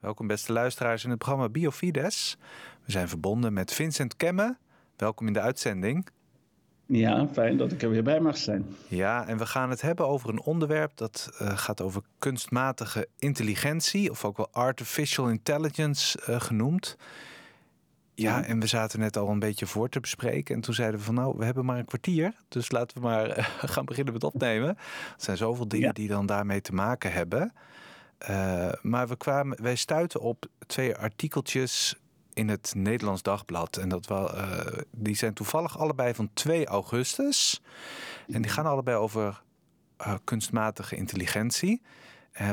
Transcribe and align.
Welkom 0.00 0.26
beste 0.26 0.52
luisteraars 0.52 1.04
in 1.04 1.10
het 1.10 1.18
programma 1.18 1.48
Biofides. 1.48 2.36
We 2.84 2.92
zijn 2.92 3.08
verbonden 3.08 3.52
met 3.52 3.72
Vincent 3.72 4.16
Kemme. 4.16 4.56
Welkom 4.96 5.26
in 5.26 5.32
de 5.32 5.40
uitzending. 5.40 6.08
Ja, 6.86 7.28
fijn 7.32 7.56
dat 7.56 7.72
ik 7.72 7.82
er 7.82 7.90
weer 7.90 8.02
bij 8.02 8.20
mag 8.20 8.36
zijn. 8.36 8.66
Ja, 8.88 9.26
en 9.26 9.38
we 9.38 9.46
gaan 9.46 9.70
het 9.70 9.80
hebben 9.80 10.06
over 10.06 10.28
een 10.28 10.40
onderwerp 10.40 10.96
dat 10.96 11.30
uh, 11.42 11.58
gaat 11.58 11.80
over 11.80 12.02
kunstmatige 12.18 13.08
intelligentie, 13.18 14.10
of 14.10 14.24
ook 14.24 14.36
wel 14.36 14.48
artificial 14.52 15.28
intelligence 15.28 16.18
uh, 16.28 16.40
genoemd. 16.40 16.96
Ja, 18.14 18.44
en 18.44 18.60
we 18.60 18.66
zaten 18.66 18.98
net 18.98 19.16
al 19.16 19.28
een 19.28 19.38
beetje 19.38 19.66
voor 19.66 19.88
te 19.88 20.00
bespreken. 20.00 20.54
En 20.54 20.60
toen 20.60 20.74
zeiden 20.74 20.98
we 20.98 21.04
van 21.04 21.14
nou, 21.14 21.34
we 21.38 21.44
hebben 21.44 21.64
maar 21.64 21.78
een 21.78 21.84
kwartier. 21.84 22.34
Dus 22.48 22.70
laten 22.70 22.96
we 22.96 23.02
maar 23.02 23.38
uh, 23.38 23.44
gaan 23.74 23.84
beginnen 23.84 24.12
met 24.12 24.24
opnemen. 24.24 24.68
Er 24.68 25.14
zijn 25.16 25.36
zoveel 25.36 25.68
dingen 25.68 25.86
ja. 25.86 25.92
die 25.92 26.08
dan 26.08 26.26
daarmee 26.26 26.60
te 26.60 26.74
maken 26.74 27.12
hebben. 27.12 27.52
Uh, 28.30 28.72
maar 28.82 29.08
we 29.08 29.16
kwamen, 29.16 29.62
wij 29.62 29.76
stuiten 29.76 30.20
op 30.20 30.46
twee 30.66 30.96
artikeltjes 30.96 31.96
in 32.32 32.48
het 32.48 32.72
Nederlands 32.76 33.22
Dagblad. 33.22 33.76
En 33.76 33.88
dat 33.88 34.06
wel, 34.06 34.34
uh, 34.34 34.60
die 34.90 35.16
zijn 35.16 35.34
toevallig 35.34 35.78
allebei 35.78 36.14
van 36.14 36.30
2 36.32 36.66
augustus. 36.66 37.62
En 38.28 38.42
die 38.42 38.50
gaan 38.50 38.66
allebei 38.66 38.96
over 38.96 39.42
uh, 40.06 40.14
kunstmatige 40.24 40.96
intelligentie. 40.96 41.82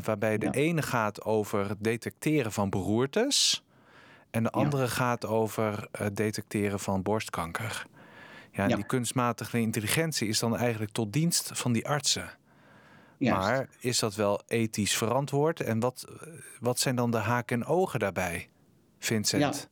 waarbij 0.04 0.38
de 0.38 0.46
ja. 0.46 0.52
ene 0.52 0.82
gaat 0.82 1.24
over 1.24 1.70
het 1.70 1.84
detecteren 1.84 2.52
van 2.52 2.70
beroertes. 2.70 3.64
En 4.32 4.44
de 4.44 4.52
andere 4.52 4.84
ja. 4.84 4.90
gaat 4.90 5.26
over 5.26 5.88
het 5.92 6.16
detecteren 6.16 6.80
van 6.80 7.02
borstkanker. 7.02 7.86
Ja, 8.52 8.68
ja. 8.68 8.76
die 8.76 8.86
kunstmatige 8.86 9.60
intelligentie 9.60 10.28
is 10.28 10.40
dan 10.40 10.58
eigenlijk 10.58 10.92
tot 10.92 11.14
dienst 11.14 11.52
van 11.54 11.72
die 11.72 11.88
artsen. 11.88 12.30
Juist. 13.24 13.48
Maar 13.48 13.70
is 13.80 14.00
dat 14.00 14.16
wel 14.16 14.42
ethisch 14.48 14.98
verantwoord? 14.98 15.60
En 15.60 15.80
wat, 15.80 16.06
wat 16.60 16.80
zijn 16.80 16.96
dan 16.96 17.12
de 17.12 17.18
haken 17.18 17.62
en 17.62 17.66
ogen 17.66 18.00
daarbij, 18.00 18.50
Vincent? 19.00 19.42
Ja. 19.42 19.72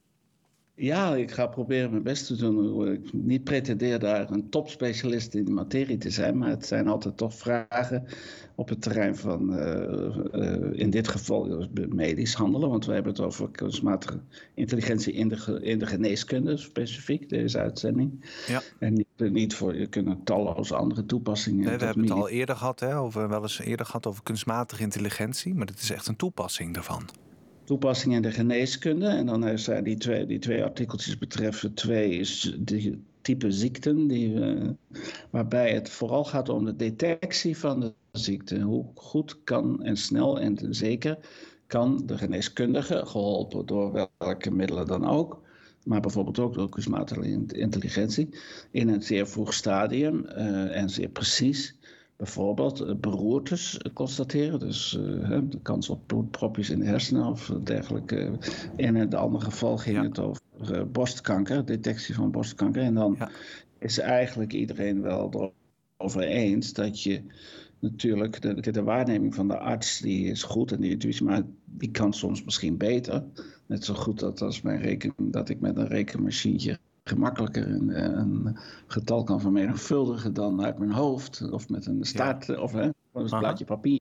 Ja, 0.75 1.15
ik 1.15 1.31
ga 1.31 1.47
proberen 1.47 1.91
mijn 1.91 2.03
best 2.03 2.27
te 2.27 2.35
doen. 2.35 2.91
Ik 2.91 3.13
niet 3.13 3.43
pretendeer 3.43 3.99
daar 3.99 4.31
een 4.31 4.49
topspecialist 4.49 5.33
in 5.33 5.45
de 5.45 5.51
materie 5.51 5.97
te 5.97 6.09
zijn, 6.09 6.37
maar 6.37 6.49
het 6.49 6.65
zijn 6.65 6.87
altijd 6.87 7.17
toch 7.17 7.33
vragen 7.33 8.05
op 8.55 8.69
het 8.69 8.81
terrein 8.81 9.15
van, 9.15 9.59
uh, 9.59 10.15
uh, 10.33 10.79
in 10.79 10.89
dit 10.89 11.07
geval 11.07 11.67
medisch 11.89 12.33
handelen, 12.33 12.69
want 12.69 12.85
we 12.85 12.93
hebben 12.93 13.11
het 13.11 13.21
over 13.21 13.51
kunstmatige 13.51 14.19
intelligentie 14.53 15.13
in 15.13 15.27
de, 15.27 15.59
in 15.61 15.79
de 15.79 15.85
geneeskunde 15.85 16.57
specifiek, 16.57 17.29
deze 17.29 17.59
uitzending. 17.59 18.25
Ja. 18.47 18.61
En 18.79 18.93
niet, 18.93 19.07
niet 19.29 19.55
voor, 19.55 19.75
je 19.75 19.87
kunt 19.87 20.25
talloze 20.25 20.75
andere 20.75 21.05
toepassingen. 21.05 21.65
Nee, 21.65 21.77
we 21.77 21.85
hebben 21.85 22.03
het 22.03 22.11
al 22.11 22.29
eerder 22.29 22.55
gehad, 22.55 22.79
hè, 22.79 22.97
over, 22.97 23.29
wel 23.29 23.41
eens 23.41 23.59
eerder 23.59 23.85
gehad 23.85 24.07
over 24.07 24.23
kunstmatige 24.23 24.81
intelligentie, 24.81 25.53
maar 25.53 25.65
dit 25.65 25.81
is 25.81 25.91
echt 25.91 26.07
een 26.07 26.15
toepassing 26.15 26.73
daarvan 26.73 27.09
toepassing 27.63 28.13
in 28.13 28.21
de 28.21 28.31
geneeskunde. 28.31 29.07
En 29.07 29.25
dan 29.25 29.59
zijn 29.59 29.83
die 29.83 29.97
twee, 29.97 30.25
die 30.25 30.39
twee 30.39 30.63
artikeltjes 30.63 31.17
betreffen 31.17 31.73
twee 31.73 32.27
die 32.59 33.03
type 33.21 33.51
ziekten, 33.51 34.07
die, 34.07 34.33
uh, 34.33 34.69
waarbij 35.29 35.73
het 35.73 35.89
vooral 35.89 36.25
gaat 36.25 36.49
om 36.49 36.65
de 36.65 36.75
detectie 36.75 37.57
van 37.57 37.79
de 37.79 37.93
ziekte. 38.11 38.59
Hoe 38.59 38.85
goed 38.95 39.43
kan 39.43 39.83
en 39.83 39.97
snel 39.97 40.39
en 40.39 40.57
zeker 40.69 41.17
kan 41.67 42.01
de 42.05 42.17
geneeskundige, 42.17 43.05
geholpen 43.05 43.65
door 43.65 44.09
welke 44.17 44.51
middelen 44.51 44.87
dan 44.87 45.07
ook, 45.07 45.41
maar 45.85 45.99
bijvoorbeeld 45.99 46.39
ook 46.39 46.53
door 46.53 46.69
kunstmatige 46.69 47.45
intelligentie, 47.47 48.29
in 48.71 48.89
een 48.89 49.01
zeer 49.01 49.27
vroeg 49.27 49.53
stadium 49.53 50.25
uh, 50.25 50.77
en 50.77 50.89
zeer 50.89 51.09
precies 51.09 51.75
bijvoorbeeld 52.21 53.01
beroertes 53.01 53.79
constateren. 53.93 54.59
Dus 54.59 54.97
uh, 54.99 55.39
de 55.49 55.59
kans 55.61 55.89
op 55.89 56.07
bloedpropjes 56.07 56.69
in 56.69 56.79
de 56.79 56.85
hersenen 56.85 57.25
of 57.25 57.53
dergelijke. 57.63 58.31
In 58.75 58.95
het 58.95 59.13
andere 59.13 59.43
geval 59.43 59.77
ging 59.77 59.95
ja. 59.95 60.03
het 60.03 60.19
over 60.19 60.41
uh, 60.71 60.81
borstkanker, 60.91 61.65
detectie 61.65 62.15
van 62.15 62.31
borstkanker. 62.31 62.81
En 62.81 62.93
dan 62.93 63.15
ja. 63.19 63.29
is 63.79 63.97
eigenlijk 63.97 64.53
iedereen 64.53 65.01
wel 65.01 65.53
erover 65.97 66.21
eens 66.21 66.73
dat 66.73 67.03
je 67.03 67.21
natuurlijk, 67.81 68.41
de, 68.41 68.71
de, 68.71 68.83
waarneming 68.83 69.35
van 69.35 69.47
de 69.47 69.57
arts 69.57 69.99
die 69.99 70.25
is 70.25 70.43
goed 70.43 70.71
en 70.71 70.81
die 70.81 70.91
intuïtie, 70.91 71.25
maar 71.25 71.41
die 71.65 71.91
kan 71.91 72.13
soms 72.13 72.43
misschien 72.43 72.77
beter. 72.77 73.23
Net 73.65 73.85
zo 73.85 73.93
goed 73.93 74.19
dat 74.19 74.41
als 74.41 74.61
mijn 74.61 74.81
reken, 74.81 75.13
dat 75.17 75.49
ik 75.49 75.59
met 75.59 75.77
een 75.77 75.87
rekenmachientje 75.87 76.79
gemakkelijker 77.03 77.67
een, 77.67 78.19
een, 78.19 78.57
getal 78.87 79.23
kan 79.23 79.41
vermenigvuldigen 79.41 80.33
dan 80.33 80.63
uit 80.63 80.77
mijn 80.77 80.91
hoofd 80.91 81.51
of 81.51 81.69
met 81.69 81.85
een 81.85 82.03
staart 82.03 82.45
ja. 82.45 82.61
of 82.61 82.71
hè, 82.71 82.89
een 83.13 83.25
plaatje 83.25 83.65
papier. 83.65 83.99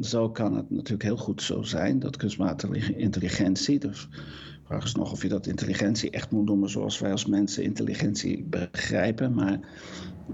Zo 0.00 0.30
kan 0.30 0.56
het 0.56 0.70
natuurlijk 0.70 1.02
heel 1.02 1.16
goed 1.16 1.42
zo 1.42 1.62
zijn 1.62 1.98
dat 1.98 2.16
kunstmatige 2.16 2.96
intelligentie, 2.96 3.78
dus 3.78 4.08
vraag 4.72 4.84
is 4.84 4.94
nog 4.94 5.12
of 5.12 5.22
je 5.22 5.28
dat 5.28 5.46
intelligentie 5.46 6.10
echt 6.10 6.30
moet 6.30 6.44
noemen 6.44 6.70
zoals 6.70 6.98
wij 6.98 7.10
als 7.10 7.26
mensen 7.26 7.62
intelligentie 7.62 8.42
begrijpen, 8.42 9.34
maar 9.34 9.60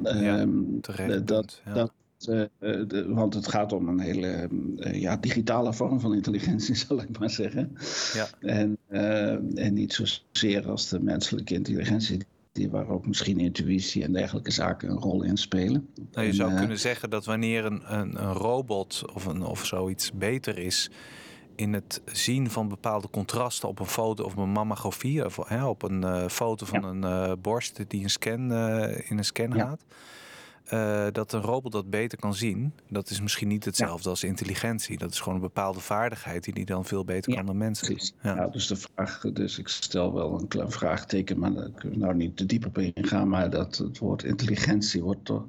ja, 0.03 0.41
um, 0.41 0.81
dat, 1.25 1.63
ja. 1.65 1.75
dat 1.75 1.93
uh, 2.29 2.45
de, 2.59 3.05
want 3.09 3.35
het 3.35 3.49
gaat 3.49 3.73
om 3.73 3.89
een 3.89 4.01
hele 4.01 4.49
uh, 4.79 5.01
ja, 5.01 5.17
digitale 5.17 5.73
vorm 5.73 6.01
van 6.01 6.15
intelligentie, 6.15 6.75
zal 6.87 7.03
ik 7.03 7.19
maar 7.19 7.31
zeggen. 7.31 7.73
Ja. 8.15 8.29
En, 8.41 8.79
uh, 8.91 9.65
en 9.65 9.75
niet 9.75 9.93
zozeer 9.93 10.69
als 10.69 10.89
de 10.89 11.01
menselijke 11.01 11.55
intelligentie, 11.55 12.19
die, 12.53 12.71
waar 12.71 12.89
ook 12.89 13.07
misschien 13.07 13.39
intuïtie 13.39 14.05
en 14.05 14.13
dergelijke 14.13 14.51
zaken 14.51 14.91
een 14.91 14.99
rol 14.99 15.23
in 15.23 15.37
spelen. 15.37 15.89
Nou, 16.13 16.27
je 16.27 16.33
zou 16.33 16.51
en, 16.51 16.59
kunnen 16.59 16.79
zeggen 16.79 17.11
dat 17.11 17.25
wanneer 17.25 17.65
een, 17.65 17.83
een, 17.95 18.23
een 18.23 18.33
robot 18.33 19.03
of, 19.15 19.27
een, 19.27 19.43
of 19.43 19.67
zoiets 19.67 20.13
beter 20.13 20.59
is 20.59 20.91
in 21.59 21.73
het 21.73 22.03
zien 22.13 22.51
van 22.51 22.69
bepaalde 22.69 23.11
contrasten 23.11 23.69
op 23.69 23.79
een 23.81 23.87
foto 23.87 24.25
of 24.25 24.37
een 24.37 24.51
mammografie, 24.51 25.25
of 25.25 25.39
hè, 25.47 25.65
op 25.67 25.83
een 25.83 26.31
foto 26.31 26.67
van 26.67 26.81
ja. 27.01 27.09
een 27.29 27.41
borst 27.41 27.81
die 27.89 28.03
een 28.03 28.11
scan, 28.11 28.53
in 28.93 29.19
een 29.19 29.25
scan 29.25 29.51
Ja. 29.55 29.65
gaat. 29.69 29.85
Dat 31.15 31.33
een 31.33 31.41
robot 31.41 31.73
dat 31.73 31.91
beter 31.91 32.19
kan 32.19 32.35
zien, 32.35 32.73
dat 32.89 33.11
is 33.11 33.21
misschien 33.21 33.49
niet 33.49 33.65
hetzelfde 33.65 34.03
Ja. 34.05 34.11
als 34.11 34.25
intelligentie. 34.25 34.99
Dat 34.99 35.11
is 35.13 35.19
gewoon 35.21 35.35
een 35.35 35.41
bepaalde 35.41 35.81
vaardigheid 35.81 36.45
die 36.45 36.55
die 36.55 36.65
dan 36.65 36.85
veel 36.85 37.05
beter 37.05 37.35
kan 37.35 37.47
dan 37.47 37.57
mensen. 37.57 37.87
Precies. 37.87 38.15
Ja. 38.23 38.35
Ja. 38.35 38.47
dus 38.49 38.67
de 38.67 38.77
vraag, 38.77 39.21
dus 39.33 39.59
ik 39.59 39.69
stel 39.69 40.15
wel 40.15 40.41
een 40.41 40.49
klein 40.49 40.71
vraagteken, 40.71 41.39
maar 41.39 41.53
daar 41.53 41.71
kunnen 41.71 41.99
we 41.99 42.05
nou 42.05 42.17
niet 42.17 42.37
te 42.37 42.47
diep 42.47 42.67
op 42.67 42.79
ingaan. 42.79 43.29
Maar 43.29 43.51
dat 43.51 43.77
het 43.77 43.99
woord 43.99 44.23
intelligentie 44.25 45.03
wordt 45.03 45.25
toch, 45.25 45.45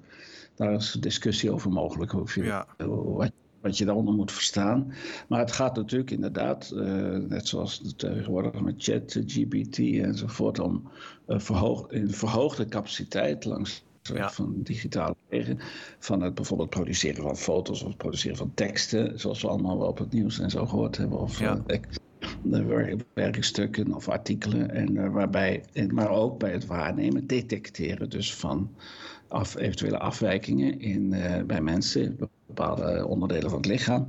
daar 0.55 0.73
is 0.73 0.91
discussie 0.99 1.51
over 1.51 1.71
mogelijk. 1.71 2.13
Of 2.13 2.35
je, 2.35 2.43
Ja. 2.43 2.65
wat, 2.77 3.31
wat 3.61 3.77
je 3.77 3.85
daaronder 3.85 4.13
moet 4.13 4.31
verstaan. 4.31 4.93
Maar 5.27 5.39
het 5.39 5.51
gaat 5.51 5.75
natuurlijk 5.75 6.11
inderdaad, 6.11 6.71
eh, 6.71 6.83
net 7.17 7.47
zoals 7.47 7.79
het 7.83 7.97
tegenwoordig 7.97 8.61
met 8.61 8.75
chat, 8.77 9.17
GBT 9.25 9.77
enzovoort, 9.79 10.59
om 10.59 10.87
eh, 11.27 11.39
verhoog, 11.39 11.89
in 11.91 12.09
verhoogde 12.11 12.65
capaciteit 12.65 13.45
langs 13.45 13.87
Ja. 14.01 14.29
van 14.29 14.53
digitale 14.63 15.15
wegen. 15.27 15.57
Van 15.99 16.21
het 16.21 16.35
bijvoorbeeld 16.35 16.69
produceren 16.69 17.23
van 17.23 17.37
foto's 17.37 17.81
of 17.81 17.87
het 17.87 17.97
produceren 17.97 18.37
van 18.37 18.51
teksten, 18.53 19.19
zoals 19.19 19.41
we 19.41 19.47
allemaal 19.47 19.77
wel 19.77 19.87
op 19.87 19.97
het 19.97 20.13
nieuws 20.13 20.39
en 20.39 20.49
zo 20.49 20.65
gehoord 20.65 20.97
hebben. 20.97 21.19
Of 21.19 21.39
Ja. 21.39 21.63
eh, 21.67 21.79
werkstukken 23.13 23.93
of 23.93 24.09
artikelen. 24.09 24.69
En, 24.71 24.97
eh, 24.97 25.11
waarbij, 25.11 25.63
maar 25.87 26.09
ook 26.09 26.39
bij 26.39 26.51
het 26.51 26.65
waarnemen, 26.65 27.27
detecteren 27.27 28.09
dus 28.09 28.35
van 28.35 28.75
af, 29.27 29.55
eventuele 29.55 29.99
afwijkingen 29.99 30.79
in, 30.79 31.13
eh, 31.13 31.43
bij 31.43 31.61
mensen, 31.61 32.17
bepaalde 32.59 33.05
onderdelen 33.07 33.49
van 33.49 33.59
het 33.59 33.67
lichaam, 33.67 34.07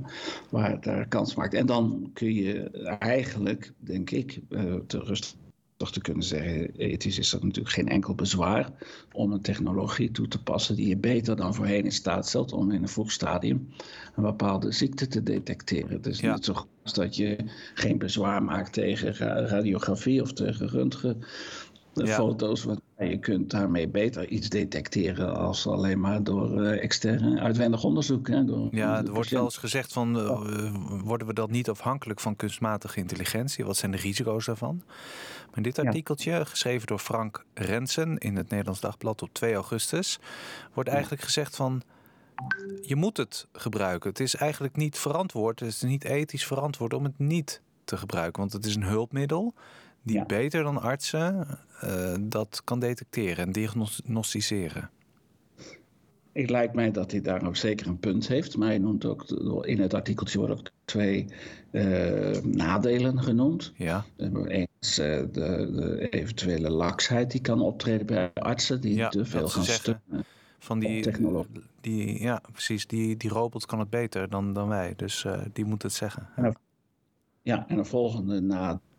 waar 0.49 0.81
daar 0.81 1.07
kans 1.07 1.35
maakt. 1.35 1.53
En 1.53 1.65
dan 1.65 2.09
kun 2.13 2.33
je 2.33 2.69
eigenlijk, 2.99 3.71
denk 3.77 4.09
ik, 4.11 4.39
eh, 4.49 4.75
te 4.87 4.99
rust 4.99 5.35
toch 5.77 5.91
te 5.91 6.01
kunnen 6.01 6.23
zeggen, 6.23 6.75
ethisch 6.75 7.17
is 7.19 7.29
dat 7.29 7.43
natuurlijk 7.43 7.75
geen 7.75 7.89
enkel 7.89 8.15
bezwaar 8.15 8.69
om 9.11 9.31
een 9.31 9.41
technologie 9.41 10.11
toe 10.11 10.27
te 10.27 10.43
passen 10.43 10.75
die 10.75 10.87
je 10.87 10.97
beter 10.97 11.35
dan 11.35 11.55
voorheen 11.55 11.83
in 11.83 11.91
staat 11.91 12.27
stelt 12.27 12.53
om 12.53 12.71
in 12.71 12.81
een 12.81 12.89
vroeg 12.89 13.11
stadium 13.11 13.67
een 14.15 14.23
bepaalde 14.23 14.71
ziekte 14.71 15.07
te 15.07 15.23
detecteren. 15.23 16.01
Dus 16.01 16.19
Ja. 16.19 16.33
niet 16.33 16.45
zo 16.45 16.53
goed 16.53 16.67
als 16.83 16.93
dat 16.93 17.15
je 17.15 17.37
geen 17.73 17.97
bezwaar 17.97 18.43
maakt 18.43 18.73
tegen 18.73 19.13
ra- 19.13 19.45
radiografie 19.45 20.21
of 20.21 20.33
tegen 20.33 20.67
röntgen. 20.69 21.19
De 21.93 22.05
Ja. 22.05 22.15
foto's, 22.15 22.63
want 22.63 22.81
je 23.09 23.19
kunt 23.19 23.49
daarmee 23.49 23.87
beter 23.87 24.27
iets 24.27 24.49
detecteren 24.49 25.35
als 25.35 25.67
alleen 25.67 25.99
maar 25.99 26.23
door 26.23 26.61
uh, 26.61 26.83
extern 26.83 27.39
uitwendig 27.39 27.83
onderzoek. 27.83 28.27
Hè, 28.27 28.45
door, 28.45 28.67
Ja, 28.71 28.97
er 28.97 29.11
wordt 29.11 29.29
wel 29.29 29.43
eens 29.43 29.57
gezegd 29.57 29.93
van, 29.93 30.17
uh, 30.17 30.71
worden 31.03 31.27
we 31.27 31.33
dat 31.33 31.49
niet 31.49 31.69
afhankelijk 31.69 32.19
van 32.19 32.35
kunstmatige 32.35 32.99
intelligentie? 32.99 33.65
Wat 33.65 33.77
zijn 33.77 33.91
de 33.91 33.97
risico's 33.97 34.45
daarvan? 34.45 34.81
Maar 35.47 35.57
in 35.57 35.63
dit 35.63 35.79
artikeltje, 35.79 36.31
ja. 36.31 36.43
geschreven 36.43 36.87
door 36.87 36.99
Frank 36.99 37.45
Rensen 37.53 38.17
in 38.17 38.35
het 38.35 38.49
Nederlands 38.49 38.79
Dagblad 38.79 39.21
op 39.21 39.29
2 39.31 39.53
augustus, 39.53 40.19
wordt 40.73 40.89
eigenlijk 40.89 41.21
ja. 41.21 41.27
gezegd 41.27 41.55
van, 41.55 41.81
je 42.81 42.95
moet 42.95 43.17
het 43.17 43.47
gebruiken. 43.53 44.09
Het 44.09 44.19
is 44.19 44.35
eigenlijk 44.35 44.75
niet 44.75 44.97
verantwoord, 44.97 45.59
het 45.59 45.69
is 45.69 45.81
niet 45.81 46.03
ethisch 46.03 46.45
verantwoord 46.45 46.93
om 46.93 47.03
het 47.03 47.19
niet 47.19 47.61
te 47.83 47.97
gebruiken, 47.97 48.39
want 48.39 48.53
het 48.53 48.65
is 48.65 48.75
een 48.75 48.83
hulpmiddel 48.83 49.53
die 50.01 50.15
ja. 50.15 50.25
beter 50.25 50.63
dan 50.63 50.81
artsen 50.81 51.47
uh, 51.83 52.15
dat 52.21 52.61
kan 52.63 52.79
detecteren 52.79 53.45
en 53.45 53.51
diagnosticeren. 53.51 54.89
Het 56.31 56.49
lijkt 56.49 56.73
mij 56.73 56.91
dat 56.91 57.11
hij 57.11 57.21
daar 57.21 57.47
ook 57.47 57.55
zeker 57.55 57.87
een 57.87 57.99
punt 57.99 58.27
heeft. 58.27 58.57
Maar 58.57 58.67
hij 58.67 58.77
noemt 58.77 59.05
ook, 59.05 59.29
in 59.65 59.79
het 59.79 59.93
artikeltje 59.93 60.37
worden 60.37 60.57
ook 60.57 60.69
twee 60.85 61.25
uh, 61.71 62.37
nadelen 62.43 63.23
genoemd. 63.23 63.73
Ja. 63.75 64.05
Eens 64.17 64.99
uh, 64.99 65.05
de, 65.05 65.31
de, 65.31 66.07
eventuele 66.09 66.69
laksheid 66.69 67.31
die 67.31 67.41
kan 67.41 67.61
optreden 67.61 68.05
bij 68.05 68.31
artsen 68.33 68.81
die 68.81 69.07
te 69.07 69.25
veel 69.25 69.47
gaan 69.47 69.63
steunen. 69.63 70.25
Van 70.59 70.79
die, 70.79 71.11
die, 71.81 72.21
ja, 72.21 72.41
precies. 72.51 72.87
Die, 72.87 73.17
die 73.17 73.29
robot 73.29 73.65
kan 73.65 73.79
het 73.79 73.89
beter 73.89 74.29
dan, 74.29 74.53
dan 74.53 74.67
wij. 74.67 74.93
Dus 74.95 75.23
uh, 75.23 75.41
die 75.53 75.65
moet 75.65 75.83
het 75.83 75.93
zeggen. 75.93 76.29
Ja. 77.41 77.67
en 77.67 77.77
een 77.77 77.85
volgende 77.85 78.41
nadeel 78.41 78.89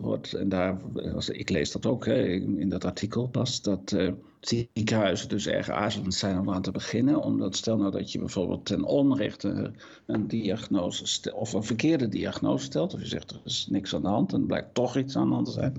wordt, 0.00 0.32
en 0.32 0.48
daar, 0.48 0.80
ik 1.26 1.50
lees 1.50 1.72
dat 1.72 1.86
ook 1.86 2.06
hè, 2.06 2.24
in 2.34 2.68
dat 2.68 2.84
artikel 2.84 3.28
pas, 3.28 3.62
dat 3.62 3.92
uh, 3.92 4.12
ziekenhuizen 4.40 5.28
dus 5.28 5.46
erg 5.46 5.70
aarzelend 5.70 6.14
zijn 6.14 6.38
om 6.38 6.50
aan 6.50 6.62
te 6.62 6.70
beginnen. 6.70 7.22
Omdat 7.22 7.56
stel 7.56 7.76
nou 7.76 7.90
dat 7.90 8.12
je 8.12 8.18
bijvoorbeeld 8.18 8.66
ten 8.66 8.84
onrechte 8.84 9.72
een 10.06 10.28
diagnose 10.28 11.34
of 11.34 11.52
een 11.52 11.64
verkeerde 11.64 12.08
diagnose 12.08 12.64
stelt, 12.64 12.94
of 12.94 13.00
je 13.00 13.06
zegt 13.06 13.30
er 13.30 13.40
is 13.44 13.66
niks 13.70 13.94
aan 13.94 14.02
de 14.02 14.08
hand 14.08 14.32
en 14.32 14.46
blijkt 14.46 14.74
toch 14.74 14.96
iets 14.96 15.16
aan 15.16 15.28
de 15.28 15.34
hand 15.34 15.46
te 15.46 15.52
zijn, 15.52 15.76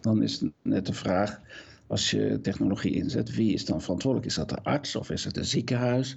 dan 0.00 0.22
is 0.22 0.42
net 0.62 0.86
de 0.86 0.92
vraag 0.92 1.40
als 1.86 2.10
je 2.10 2.40
technologie 2.42 2.94
inzet, 2.94 3.34
wie 3.34 3.52
is 3.52 3.64
dan 3.64 3.82
verantwoordelijk? 3.82 4.30
Is 4.30 4.36
dat 4.36 4.48
de 4.48 4.62
arts 4.62 4.96
of 4.96 5.10
is 5.10 5.24
het 5.24 5.36
een 5.36 5.44
ziekenhuis? 5.44 6.16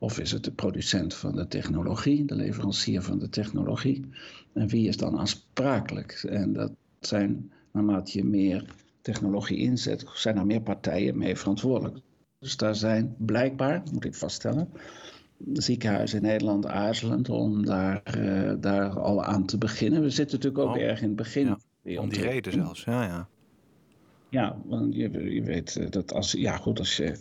Of 0.00 0.18
is 0.18 0.32
het 0.32 0.44
de 0.44 0.52
producent 0.52 1.14
van 1.14 1.34
de 1.34 1.46
technologie, 1.46 2.24
de 2.24 2.34
leverancier 2.34 3.02
van 3.02 3.18
de 3.18 3.28
technologie? 3.28 4.08
En 4.52 4.68
wie 4.68 4.88
is 4.88 4.96
dan 4.96 5.18
aansprakelijk? 5.18 6.12
En 6.28 6.52
dat 6.52 6.72
zijn, 7.00 7.52
naarmate 7.72 8.18
je 8.18 8.24
meer 8.24 8.64
technologie 9.00 9.58
inzet, 9.58 10.04
zijn 10.14 10.36
er 10.36 10.46
meer 10.46 10.62
partijen 10.62 11.18
mee 11.18 11.36
verantwoordelijk. 11.36 11.98
Dus 12.38 12.56
daar 12.56 12.74
zijn 12.74 13.14
blijkbaar, 13.18 13.82
moet 13.92 14.04
ik 14.04 14.14
vaststellen, 14.14 14.68
ziekenhuizen 15.52 16.18
in 16.18 16.24
Nederland 16.24 16.66
aarzelend 16.66 17.28
om 17.28 17.64
daar, 17.64 18.18
uh, 18.18 18.52
daar 18.60 19.00
al 19.00 19.24
aan 19.24 19.46
te 19.46 19.58
beginnen. 19.58 20.02
We 20.02 20.10
zitten 20.10 20.36
natuurlijk 20.36 20.68
ook 20.68 20.76
oh, 20.76 20.82
erg 20.82 21.00
in 21.00 21.08
het 21.08 21.16
begin. 21.16 21.56
Ja, 21.82 22.00
om 22.00 22.08
die 22.08 22.20
reden 22.20 22.52
zelfs, 22.52 22.84
ja, 22.84 23.04
ja. 23.04 23.28
Ja, 24.28 24.56
want 24.64 24.94
je, 24.94 25.32
je 25.34 25.42
weet 25.42 25.76
eh, 25.76 25.90
dat 25.90 26.12
als, 26.12 26.32
ja 26.32 26.56
goed, 26.56 26.78
als 26.78 26.96
je, 26.96 27.16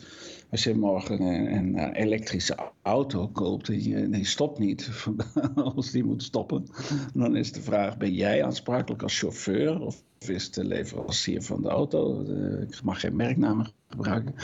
als 0.49 0.63
je 0.63 0.75
morgen 0.75 1.21
een, 1.21 1.55
een 1.55 1.75
eh, 1.75 2.03
elektrische 2.03 2.57
auto 2.81 3.27
koopt 3.27 3.67
je, 3.67 3.95
nee, 3.95 4.25
stopt 4.25 4.59
niet, 4.59 4.89
als 5.55 5.91
die 5.91 6.03
moet 6.03 6.23
stoppen, 6.23 6.65
dan 7.13 7.35
is 7.35 7.51
de 7.51 7.61
vraag, 7.61 7.97
ben 7.97 8.13
jij 8.13 8.43
aansprakelijk 8.43 9.03
als 9.03 9.19
chauffeur 9.19 9.81
of 9.81 10.03
is 10.27 10.51
de 10.51 10.65
leverancier 10.65 11.41
van 11.41 11.61
de 11.61 11.69
auto, 11.69 12.23
uh, 12.23 12.61
ik 12.61 12.83
mag 12.83 12.99
geen 12.99 13.15
merknamen 13.15 13.71
gebruiken, 13.89 14.35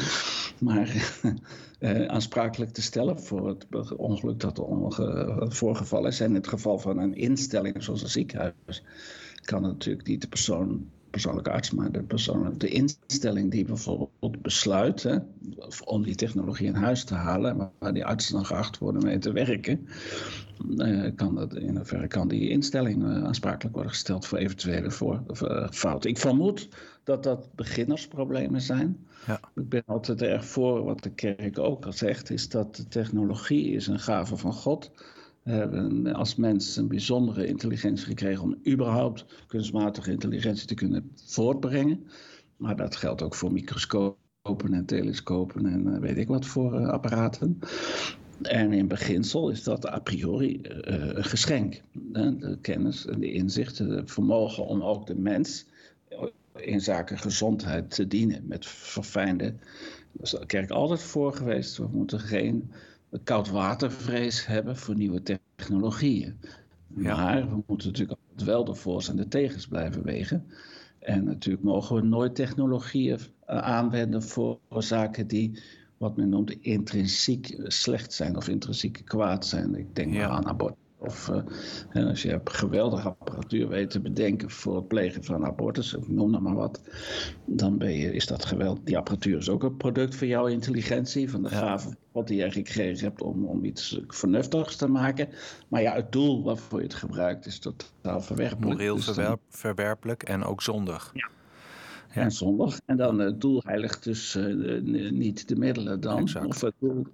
maar 0.59 1.11
uh, 1.79 2.05
aansprakelijk 2.15 2.71
te 2.71 2.81
stellen 2.81 3.19
voor 3.21 3.47
het 3.47 3.95
ongeluk 3.95 4.39
dat 4.39 4.57
er 4.57 5.53
voorgevallen 5.55 6.09
is. 6.09 6.19
En 6.19 6.29
in 6.29 6.35
het 6.35 6.47
geval 6.47 6.79
van 6.79 6.97
een 6.97 7.15
instelling 7.15 7.83
zoals 7.83 8.01
een 8.01 8.09
ziekenhuis 8.09 8.83
kan 9.41 9.61
natuurlijk 9.61 10.07
niet 10.07 10.21
de 10.21 10.27
persoon 10.27 10.89
persoonlijke 11.15 11.51
arts, 11.51 11.71
maar 11.71 11.91
de, 11.91 12.03
persoon, 12.03 12.57
de 12.57 12.67
instelling 12.67 13.51
die 13.51 13.65
bijvoorbeeld 13.65 14.41
besluit 14.41 15.03
hè, 15.03 15.17
om 15.85 16.03
die 16.03 16.15
technologie 16.15 16.67
in 16.67 16.73
huis 16.73 17.03
te 17.03 17.13
halen, 17.13 17.71
waar 17.79 17.93
die 17.93 18.05
artsen 18.05 18.35
dan 18.35 18.45
geacht 18.45 18.77
worden 18.77 19.03
mee 19.03 19.17
te 19.17 19.31
werken, 19.31 19.87
uh, 20.77 21.11
kan 21.15 21.35
dat, 21.35 21.55
in 21.55 21.75
hoeverre 21.75 22.07
kan 22.07 22.27
die 22.27 22.49
instelling 22.49 23.03
uh, 23.03 23.23
aansprakelijk 23.23 23.75
worden 23.75 23.91
gesteld 23.91 24.25
voor 24.25 24.37
eventuele 24.37 24.91
voor, 24.91 25.23
uh, 25.43 25.67
fouten. 25.71 26.09
Ik 26.09 26.17
vermoed 26.17 26.69
dat 27.03 27.23
dat 27.23 27.55
beginnersproblemen 27.55 28.61
zijn. 28.61 29.07
Ja. 29.27 29.39
Ik 29.55 29.69
ben 29.69 29.83
altijd 29.85 30.21
erg 30.21 30.45
voor 30.45 30.83
wat 30.83 31.03
de 31.03 31.11
kerk 31.11 31.59
ook 31.59 31.85
al 31.85 31.93
zegt, 31.93 32.29
is 32.29 32.49
dat 32.49 32.75
de 32.75 32.87
technologie 32.87 33.71
is 33.71 33.87
een 33.87 33.99
gave 33.99 34.37
van 34.37 34.53
God 34.53 34.91
is 34.93 35.24
hebben 35.51 36.13
als 36.13 36.35
mens 36.35 36.75
een 36.75 36.87
bijzondere 36.87 37.47
intelligentie 37.47 38.05
gekregen 38.05 38.43
om 38.43 38.57
überhaupt 38.67 39.25
kunstmatige 39.47 40.11
intelligentie 40.11 40.67
te 40.67 40.73
kunnen 40.73 41.11
voortbrengen. 41.25 42.07
Maar 42.57 42.75
dat 42.75 42.95
geldt 42.95 43.21
ook 43.21 43.35
voor 43.35 43.51
microscopen 43.51 44.73
en 44.73 44.85
telescopen 44.85 45.65
en 45.65 45.93
eh, 45.93 45.99
weet 45.99 46.17
ik 46.17 46.27
wat 46.27 46.45
voor 46.45 46.79
uh, 46.79 46.87
apparaten. 46.87 47.59
En 48.41 48.73
in 48.73 48.87
beginsel 48.87 49.49
is 49.49 49.63
dat 49.63 49.87
a 49.87 49.99
priori 49.99 50.61
uh, 50.61 50.71
een 51.13 51.23
geschenk. 51.23 51.81
De 51.91 52.57
kennis 52.61 53.05
en 53.05 53.19
de 53.19 53.31
inzichten, 53.31 53.89
het 53.89 54.11
vermogen 54.11 54.65
om 54.65 54.81
ook 54.81 55.07
de 55.07 55.15
mens 55.15 55.65
in 56.55 56.81
zaken 56.81 57.17
gezondheid 57.17 57.95
te 57.95 58.07
dienen 58.07 58.47
met 58.47 58.65
verfijnde. 58.65 59.55
Dat 60.11 60.25
is 60.25 60.31
de 60.31 60.45
kerk 60.45 60.69
altijd 60.69 61.01
voor 61.01 61.33
geweest. 61.33 61.77
We 61.77 61.87
moeten 61.91 62.19
geen 62.19 62.71
koudwatervrees 63.23 64.45
hebben 64.45 64.77
voor 64.77 64.95
nieuwe 64.95 65.21
technologieën. 65.55 66.39
Maar 66.87 67.49
we 67.49 67.63
moeten 67.67 67.87
natuurlijk 67.87 68.19
wel 68.35 68.65
de 68.65 68.75
voor's 68.75 69.09
en 69.09 69.15
de 69.15 69.27
tegens 69.27 69.67
blijven 69.67 70.03
wegen. 70.03 70.45
En 70.99 71.23
natuurlijk 71.23 71.63
mogen 71.63 71.95
we 71.95 72.01
nooit 72.01 72.35
technologieën 72.35 73.19
eh, 73.45 73.57
aanwenden 73.57 74.23
voor 74.23 74.59
zaken 74.69 75.27
die 75.27 75.59
wat 75.97 76.17
men 76.17 76.29
noemt 76.29 76.51
intrinsiek 76.51 77.55
slecht 77.63 78.13
zijn 78.13 78.35
of 78.35 78.47
intrinsiek 78.47 79.01
kwaad 79.05 79.45
zijn. 79.45 79.75
Ik 79.75 79.95
denk 79.95 80.13
ja. 80.13 80.27
aan 80.27 80.47
abortus 80.47 80.84
of 80.97 81.29
uh, 81.93 82.07
als 82.07 82.21
je 82.21 82.41
geweldige 82.43 83.07
apparatuur 83.07 83.67
weet 83.67 83.89
te 83.89 83.99
bedenken 83.99 84.49
voor 84.49 84.75
het 84.75 84.87
plegen 84.87 85.23
van 85.23 85.45
abortus, 85.45 85.93
ik 85.93 86.07
noem 86.07 86.31
dan 86.31 86.43
maar 86.43 86.55
wat, 86.55 86.81
dan 87.45 87.77
ben 87.77 87.93
je, 87.93 88.13
is 88.13 88.25
dat 88.25 88.45
geweld. 88.45 88.85
Die 88.85 88.97
apparatuur 88.97 89.37
is 89.37 89.49
ook 89.49 89.63
een 89.63 89.77
product 89.77 90.15
van 90.15 90.27
jouw 90.27 90.45
intelligentie, 90.47 91.29
van 91.29 91.43
de 91.43 91.49
gave 91.49 91.95
wat 92.11 92.27
die 92.27 92.37
je 92.37 92.51
gekregen 92.51 93.07
hebt 93.07 93.21
om, 93.21 93.45
om 93.45 93.65
iets 93.65 93.99
vernuftigs 94.07 94.75
te 94.75 94.87
maken. 94.87 95.29
Maar 95.67 95.81
ja, 95.81 95.93
het 95.93 96.11
doel 96.11 96.43
waarvoor 96.43 96.79
je 96.79 96.85
het 96.85 96.95
gebruikt 96.95 97.45
is 97.45 97.59
totaal 97.59 98.21
verwerpelijk. 98.21 98.71
Moreel 98.71 98.95
dus 98.95 99.19
verwerpelijk 99.49 100.23
en 100.23 100.43
ook 100.43 100.61
zondig. 100.61 101.11
Ja 101.13 101.29
en 102.15 102.31
zondag. 102.31 102.79
En 102.85 102.97
dan 102.97 103.19
het 103.19 103.41
doel 103.41 103.61
heiligt 103.65 104.03
dus 104.03 104.35
uh, 104.35 104.81
niet 105.11 105.47
de 105.47 105.55
middelen 105.55 105.99
dan. 105.99 106.19
Exact. 106.19 106.45
Of 106.45 106.61
het 106.61 106.73
doel, 106.79 107.05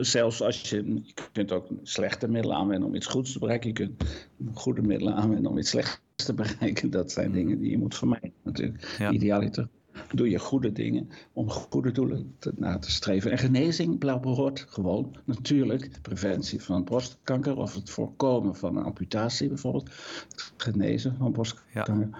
zelfs 0.00 0.42
als 0.42 0.70
je, 0.70 0.94
je 0.94 1.12
kunt 1.32 1.52
ook 1.52 1.66
slechte 1.82 2.28
middelen 2.28 2.56
aanwenden 2.56 2.88
om 2.88 2.94
iets 2.94 3.06
goeds 3.06 3.32
te 3.32 3.38
bereiken. 3.38 3.68
Je 3.68 3.74
kunt 3.74 4.04
goede 4.52 4.82
middelen 4.82 5.14
aanwenden 5.14 5.50
om 5.50 5.58
iets 5.58 5.70
slechts 5.70 6.00
te 6.14 6.34
bereiken. 6.34 6.90
Dat 6.90 7.12
zijn 7.12 7.32
dingen 7.32 7.58
die 7.58 7.70
je 7.70 7.78
moet 7.78 7.96
vermijden 7.96 8.32
natuurlijk. 8.42 8.96
Ja. 8.98 9.10
Idealiter 9.10 9.68
doe 10.14 10.30
je 10.30 10.38
goede 10.38 10.72
dingen 10.72 11.08
om 11.32 11.50
goede 11.50 11.92
doelen 11.92 12.34
te, 12.38 12.52
na 12.56 12.78
te 12.78 12.90
streven. 12.90 13.30
En 13.30 13.38
genezing 13.38 13.98
behoort 13.98 14.66
gewoon 14.68 15.16
natuurlijk 15.24 15.90
preventie 16.02 16.62
van 16.62 16.84
borstkanker 16.84 17.56
of 17.56 17.74
het 17.74 17.90
voorkomen 17.90 18.56
van 18.56 18.76
een 18.76 18.84
amputatie 18.84 19.48
bijvoorbeeld. 19.48 19.88
Het 20.28 20.52
genezen 20.56 21.16
van 21.18 21.32
borstkanker. 21.32 22.08
Ja 22.10 22.18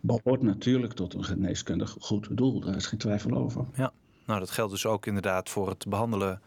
behoort 0.00 0.42
natuurlijk 0.42 0.92
tot 0.92 1.14
een 1.14 1.24
geneeskundig 1.24 1.96
goed 2.00 2.28
doel. 2.30 2.60
Daar 2.60 2.76
is 2.76 2.86
geen 2.86 2.98
twijfel 2.98 3.32
over. 3.32 3.64
Ja, 3.74 3.92
nou 4.26 4.40
dat 4.40 4.50
geldt 4.50 4.72
dus 4.72 4.86
ook 4.86 5.06
inderdaad 5.06 5.48
voor 5.48 5.68
het 5.68 5.88
behandelen 5.88 6.40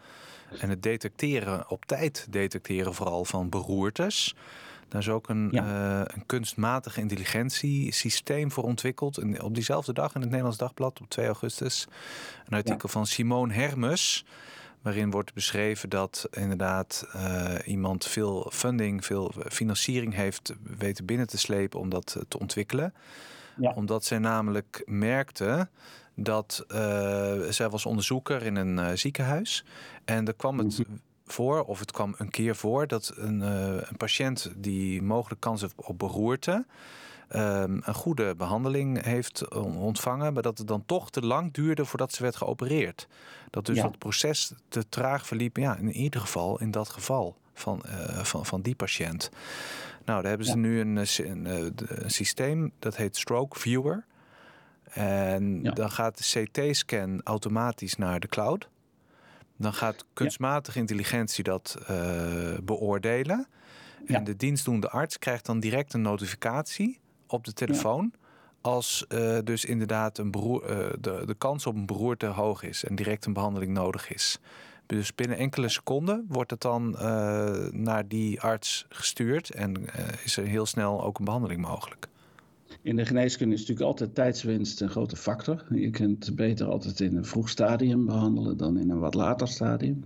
en 0.58 0.68
het 0.68 0.82
detecteren, 0.82 1.70
op 1.70 1.84
tijd 1.84 2.26
detecteren 2.30 2.94
vooral 2.94 3.24
van 3.24 3.48
beroertes. 3.48 4.34
Daar 4.88 5.00
is 5.00 5.08
ook 5.08 5.28
een, 5.28 5.48
ja. 5.50 6.00
uh, 6.00 6.14
een 6.14 6.26
kunstmatige 6.26 7.00
intelligentiesysteem 7.00 8.52
voor 8.52 8.64
ontwikkeld. 8.64 9.18
En 9.18 9.42
op 9.42 9.54
diezelfde 9.54 9.92
dag 9.92 10.14
in 10.14 10.20
het 10.20 10.28
Nederlands 10.28 10.58
Dagblad, 10.58 11.00
op 11.00 11.08
2 11.10 11.26
augustus, 11.26 11.86
een 12.46 12.56
artikel 12.56 12.88
ja. 12.88 12.92
van 12.92 13.06
Simone 13.06 13.52
Hermes. 13.52 14.24
Waarin 14.82 15.10
wordt 15.10 15.34
beschreven 15.34 15.88
dat 15.88 16.28
inderdaad 16.30 17.06
uh, 17.16 17.54
iemand 17.64 18.06
veel 18.06 18.50
funding, 18.52 19.04
veel 19.04 19.32
financiering 19.48 20.14
heeft 20.14 20.54
weten 20.78 21.04
binnen 21.04 21.26
te 21.26 21.38
slepen 21.38 21.80
om 21.80 21.88
dat 21.88 22.16
te 22.28 22.38
ontwikkelen. 22.38 22.94
Ja. 23.56 23.72
Omdat 23.74 24.04
zij 24.04 24.18
namelijk 24.18 24.82
merkte 24.86 25.68
dat 26.14 26.64
uh, 26.68 26.76
zij 27.48 27.68
was 27.68 27.86
onderzoeker 27.86 28.42
in 28.42 28.56
een 28.56 28.76
uh, 28.76 28.88
ziekenhuis. 28.94 29.64
En 30.04 30.26
er 30.26 30.34
kwam 30.34 30.58
het 30.58 30.78
mhm. 30.78 30.96
voor, 31.26 31.64
of 31.64 31.78
het 31.78 31.92
kwam 31.92 32.14
een 32.18 32.30
keer 32.30 32.56
voor, 32.56 32.86
dat 32.86 33.12
een, 33.16 33.40
uh, 33.40 33.66
een 33.66 33.96
patiënt 33.96 34.52
die 34.56 35.02
mogelijk 35.02 35.40
kans 35.40 35.60
heeft 35.60 35.74
op 35.76 35.98
beroerte. 35.98 36.66
Um, 37.36 37.80
een 37.84 37.94
goede 37.94 38.34
behandeling 38.34 39.04
heeft 39.04 39.54
ontvangen, 39.54 40.32
maar 40.32 40.42
dat 40.42 40.58
het 40.58 40.68
dan 40.68 40.86
toch 40.86 41.10
te 41.10 41.26
lang 41.26 41.52
duurde 41.52 41.84
voordat 41.84 42.12
ze 42.12 42.22
werd 42.22 42.36
geopereerd. 42.36 43.08
Dat 43.50 43.66
dus 43.66 43.76
ja. 43.76 43.86
het 43.86 43.98
proces 43.98 44.52
te 44.68 44.88
traag 44.88 45.26
verliep, 45.26 45.56
ja, 45.56 45.76
in 45.76 45.92
ieder 45.92 46.20
geval 46.20 46.60
in 46.60 46.70
dat 46.70 46.88
geval 46.88 47.36
van, 47.54 47.82
van, 48.22 48.46
van 48.46 48.62
die 48.62 48.74
patiënt. 48.74 49.30
Nou, 50.04 50.20
daar 50.20 50.28
hebben 50.28 50.46
ze 50.46 50.52
ja. 50.52 50.58
nu 50.58 50.80
een, 50.80 50.98
eh, 50.98 51.18
een, 51.18 51.46
eh, 51.46 51.64
een, 51.76 52.10
systeem 52.10 52.72
dat 52.78 52.96
heet 52.96 53.16
Stroke 53.16 53.58
Viewer. 53.58 54.04
En 54.90 55.62
ja. 55.62 55.70
dan 55.70 55.90
gaat 55.90 56.18
de 56.18 56.48
CT-scan 56.50 57.20
automatisch 57.22 57.96
naar 57.96 58.20
de 58.20 58.28
cloud. 58.28 58.68
Dan 59.56 59.74
gaat 59.74 60.04
kunstmatige 60.12 60.78
intelligentie 60.78 61.44
dat 61.44 61.76
uh, 61.90 62.58
beoordelen. 62.62 63.46
En 64.06 64.24
de 64.24 64.36
dienstdoende 64.36 64.88
arts 64.88 65.18
krijgt 65.18 65.46
dan 65.46 65.60
direct 65.60 65.92
een 65.92 66.02
notificatie 66.02 67.00
op 67.26 67.44
de 67.44 67.52
telefoon. 67.52 68.12
Als 68.60 69.04
uh, 69.08 69.38
dus 69.44 69.64
inderdaad 69.64 70.18
een 70.18 70.30
beroer, 70.30 70.70
uh, 70.70 70.92
de, 71.00 71.22
de 71.26 71.34
kans 71.34 71.66
op 71.66 71.74
een 71.74 71.86
beroerte 71.86 72.26
hoog 72.26 72.62
is 72.62 72.84
en 72.84 72.94
direct 72.94 73.26
een 73.26 73.32
behandeling 73.32 73.72
nodig 73.72 74.12
is. 74.12 74.38
Dus 74.86 75.14
binnen 75.14 75.36
enkele 75.36 75.68
seconden 75.68 76.26
wordt 76.28 76.50
het 76.50 76.60
dan 76.60 76.96
uh, 76.98 77.68
naar 77.70 78.08
die 78.08 78.40
arts 78.40 78.86
gestuurd 78.88 79.50
en 79.50 79.80
uh, 79.80 79.88
is 80.24 80.36
er 80.36 80.46
heel 80.46 80.66
snel 80.66 81.04
ook 81.04 81.18
een 81.18 81.24
behandeling 81.24 81.60
mogelijk. 81.60 82.08
In 82.82 82.96
de 82.96 83.06
geneeskunde 83.06 83.54
is 83.54 83.60
natuurlijk 83.60 83.86
altijd 83.86 84.14
tijdswinst 84.14 84.80
een 84.80 84.88
grote 84.88 85.16
factor. 85.16 85.64
Je 85.70 85.90
kunt 85.90 86.36
beter 86.36 86.66
altijd 86.66 87.00
in 87.00 87.16
een 87.16 87.24
vroeg 87.24 87.48
stadium 87.48 88.06
behandelen 88.06 88.56
dan 88.56 88.78
in 88.78 88.90
een 88.90 88.98
wat 88.98 89.14
later 89.14 89.48
stadium. 89.48 90.04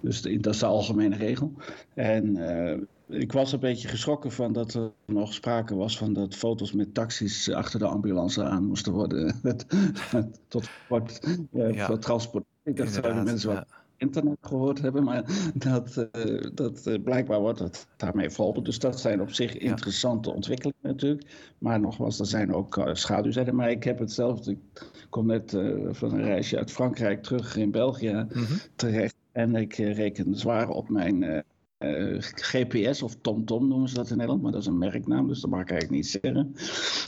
Dus 0.00 0.22
dat 0.22 0.52
is 0.54 0.58
de 0.58 0.66
algemene 0.66 1.16
regel. 1.16 1.52
En 1.94 2.36
uh, 2.36 3.20
ik 3.20 3.32
was 3.32 3.52
een 3.52 3.60
beetje 3.60 3.88
geschrokken 3.88 4.32
van 4.32 4.52
dat 4.52 4.74
er 4.74 4.90
nog 5.06 5.34
sprake 5.34 5.74
was 5.74 5.98
van 5.98 6.12
dat 6.12 6.34
foto's 6.34 6.72
met 6.72 6.94
taxis 6.94 7.50
achter 7.50 7.78
de 7.78 7.86
ambulance 7.86 8.44
aan 8.44 8.64
moesten 8.64 8.92
worden. 8.92 9.40
Tot 10.48 10.70
wordt 10.88 11.38
uh, 11.52 11.74
ja. 11.74 11.96
transport. 11.96 12.44
Ik 12.62 12.76
dacht, 12.76 12.92
zouden 12.92 13.24
mensen 13.24 13.54
wat 13.54 13.66
internet 14.00 14.38
gehoord 14.40 14.80
hebben, 14.80 15.04
maar 15.04 15.24
dat, 15.54 16.08
uh, 16.16 16.50
dat 16.54 16.86
uh, 16.86 17.02
blijkbaar 17.02 17.40
wordt 17.40 17.58
het 17.58 17.86
daarmee 17.96 18.30
verholpen. 18.30 18.64
Dus 18.64 18.78
dat 18.78 19.00
zijn 19.00 19.20
op 19.20 19.32
zich 19.32 19.56
interessante 19.56 20.30
ontwikkelingen 20.30 20.80
natuurlijk. 20.82 21.54
Maar 21.58 21.80
nogmaals, 21.80 22.18
er 22.18 22.26
zijn 22.26 22.54
ook 22.54 22.76
uh, 22.76 22.88
schaduwzijden. 22.92 23.54
Maar 23.54 23.70
ik 23.70 23.84
heb 23.84 23.98
hetzelfde. 23.98 24.50
Ik 24.50 24.58
kom 25.08 25.26
net 25.26 25.50
van 25.90 26.12
een 26.12 26.22
reisje 26.22 26.58
uit 26.58 26.70
Frankrijk 26.70 27.22
terug 27.22 27.56
in 27.56 27.70
België 27.70 28.12
mm 28.12 28.28
-hmm. 28.28 28.58
terecht. 28.76 29.14
En 29.32 29.54
ik 29.54 29.74
reken 29.74 30.36
zwaar 30.36 30.68
op 30.68 30.88
mijn 30.88 31.44
uh, 31.84 32.16
GPS 32.18 33.02
of 33.02 33.16
TomTom 33.20 33.68
noemen 33.68 33.88
ze 33.88 33.94
dat 33.94 34.10
in 34.10 34.16
Nederland, 34.16 34.42
maar 34.42 34.52
dat 34.52 34.60
is 34.60 34.66
een 34.66 34.78
merknaam, 34.78 35.28
dus 35.28 35.40
dat 35.40 35.50
mag 35.50 35.60
ik 35.60 35.70
eigenlijk 35.70 36.02
niet 36.02 36.10
zeggen. 36.10 36.54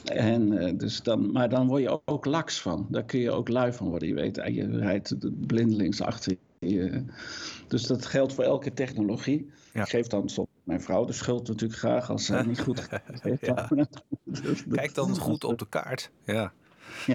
En, 0.04 0.52
uh, 0.52 0.78
dus 0.78 1.02
dan, 1.02 1.32
maar 1.32 1.48
dan 1.48 1.66
word 1.66 1.82
je 1.82 2.00
ook 2.04 2.24
laks 2.24 2.60
van. 2.60 2.86
Daar 2.90 3.04
kun 3.04 3.20
je 3.20 3.30
ook 3.30 3.48
lui 3.48 3.72
van 3.72 3.88
worden. 3.88 4.08
Je 4.08 4.14
weet, 4.14 4.36
je 4.36 4.78
rijdt 4.78 5.16
blindelings 5.46 6.00
achter. 6.00 6.36
Dus 7.68 7.82
dat 7.82 8.06
geldt 8.06 8.32
voor 8.32 8.44
elke 8.44 8.72
technologie. 8.72 9.50
Ja. 9.72 9.82
Ik 9.82 9.88
geef 9.88 10.06
dan 10.06 10.28
soms 10.28 10.48
mijn 10.64 10.80
vrouw 10.80 11.04
de 11.04 11.12
schuld 11.12 11.48
natuurlijk 11.48 11.78
graag 11.78 12.10
als 12.10 12.24
ze 12.24 12.42
niet 12.46 12.60
goed 12.60 12.88
heeft. 13.00 13.46
ja. 13.46 13.68
Kijk 14.70 14.94
dan 14.94 15.16
goed 15.16 15.44
op 15.44 15.58
de 15.58 15.68
kaart. 15.68 16.10
Ja. 16.24 16.52
ja. 17.06 17.14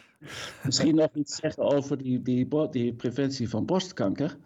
Misschien 0.64 0.96
nog 0.96 1.10
iets 1.14 1.36
zeggen 1.36 1.64
over 1.64 1.98
die, 1.98 2.22
die, 2.22 2.48
die 2.72 2.94
preventie 2.94 3.50
van 3.50 3.66
borstkanker. 3.66 4.38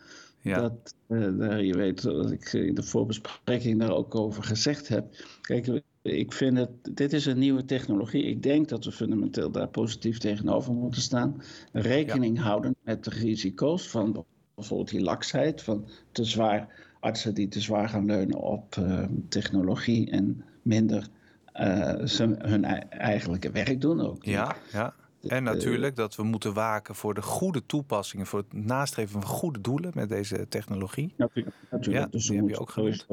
Ja. 0.42 0.62
Dat, 0.62 0.96
uh, 1.08 1.62
je 1.62 1.74
weet 1.74 2.02
dat 2.02 2.32
ik 2.32 2.54
in 2.54 2.76
de 2.76 2.84
voorbespreking 2.84 3.80
daar 3.80 3.92
ook 3.92 4.16
over 4.16 4.44
gezegd 4.44 4.88
heb. 4.88 5.06
Kijk, 5.42 5.82
ik 6.02 6.34
vind 6.34 6.58
het, 6.58 6.70
dit 6.92 7.14
is 7.14 7.26
een 7.26 7.40
nieuwe 7.40 7.66
technologie. 7.66 8.24
Ik 8.24 8.44
denk 8.44 8.70
dat 8.70 8.86
we 8.86 8.92
fundamenteel 8.92 9.52
daar 9.52 9.68
positief 9.68 10.18
tegenover 10.18 10.74
moeten 10.74 11.02
staan. 11.02 11.42
Rekening 11.72 12.38
ja. 12.38 12.44
houden 12.44 12.76
met 12.84 13.04
de 13.04 13.10
risico's 13.10 13.90
van 13.90 14.26
bijvoorbeeld 14.62 14.90
die 14.90 15.02
laksheid, 15.02 15.62
van 15.62 15.88
te 16.12 16.24
zwaar, 16.24 16.68
artsen 17.00 17.34
die 17.34 17.48
te 17.48 17.62
zwaar 17.62 17.90
gaan 17.90 18.06
leunen 18.06 18.38
op 18.38 18.76
uh, 18.76 19.04
technologie 19.30 20.12
en 20.12 20.44
minder 20.62 21.08
uh, 21.56 21.94
hun 22.38 22.66
eigenlijke 22.90 23.52
werk 23.52 23.82
doen. 23.82 24.02
Ook. 24.02 24.24
Ja, 24.24 24.56
ja. 24.72 24.94
En 25.28 25.44
natuurlijk 25.44 25.96
dat 25.96 26.16
we 26.16 26.24
moeten 26.24 26.54
waken 26.54 26.96
voor 26.96 27.14
de 27.14 27.22
goede 27.22 27.66
toepassingen, 27.66 28.26
voor 28.26 28.40
het 28.40 28.54
nastreven 28.66 29.12
van 29.12 29.26
goede 29.26 29.62
doelen 29.62 29.92
met 29.94 30.10
deze 30.10 30.48
technologie. 30.50 31.14
Natuurlijk, 31.18 31.56
natuurlijk. 31.72 32.06
Ja, 32.06 32.12
dus 32.12 32.28
die 32.28 32.38
heb 32.38 32.50
je 32.50 32.60
ook 32.60 32.70
genoemd. 32.70 33.08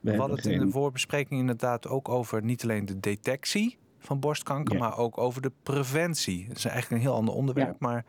We 0.00 0.16
hadden 0.16 0.36
het 0.36 0.46
in 0.46 0.60
de 0.60 0.70
voorbespreking 0.70 1.40
inderdaad 1.40 1.88
ook 1.88 2.08
over 2.08 2.42
niet 2.42 2.62
alleen 2.62 2.86
de 2.86 3.00
detectie 3.00 3.78
van 3.98 4.20
borstkanker, 4.20 4.74
ja. 4.74 4.80
maar 4.80 4.98
ook 4.98 5.18
over 5.18 5.42
de 5.42 5.52
preventie. 5.62 6.48
Dat 6.48 6.56
is 6.56 6.64
eigenlijk 6.64 7.02
een 7.02 7.08
heel 7.08 7.18
ander 7.18 7.34
onderwerp, 7.34 7.76
ja. 7.80 7.86
maar 7.88 8.04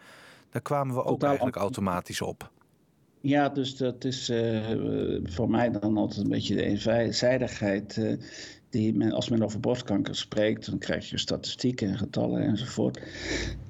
daar 0.50 0.62
kwamen 0.62 0.96
we 0.96 1.02
ook 1.02 1.08
Totaal 1.08 1.28
eigenlijk 1.28 1.58
automatisch 1.58 2.22
op. 2.22 2.52
Ja, 3.28 3.50
dus 3.50 3.78
dat 3.78 4.04
is 4.04 4.30
uh, 4.30 5.22
voor 5.24 5.50
mij 5.50 5.72
dan 5.72 5.98
altijd 5.98 6.24
een 6.24 6.30
beetje 6.30 6.56
de 6.56 6.64
eenzijdigheid. 6.64 7.98
Uh, 7.98 8.18
die 8.70 9.12
als 9.14 9.30
men 9.30 9.44
over 9.44 9.60
borstkanker 9.60 10.16
spreekt, 10.16 10.70
dan 10.70 10.80
krijg 10.80 11.10
je 11.10 11.18
statistieken 11.18 11.88
en 11.88 11.98
getallen 11.98 12.42
enzovoort. 12.42 13.02